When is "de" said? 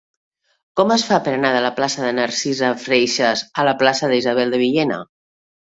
1.57-1.59, 2.05-2.09, 4.57-4.63